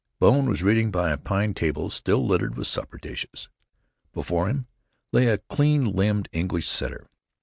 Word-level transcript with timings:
Bone 0.17 0.49
was 0.49 0.63
reading 0.63 0.89
by 0.89 1.11
a 1.11 1.17
pine 1.19 1.53
table 1.53 1.91
still 1.91 2.25
littered 2.25 2.55
with 2.57 2.65
supper 2.65 2.97
dishes. 2.97 3.49
Before 4.13 4.49
him 4.49 4.65
lay 5.11 5.27
a 5.27 5.37
clean 5.37 5.85
limbed 5.85 6.27
English 6.31 6.67
setter. 6.67 7.07